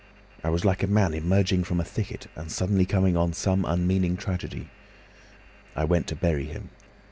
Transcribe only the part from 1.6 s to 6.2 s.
from a thicket, and suddenly coming on some unmeaning tragedy. I went to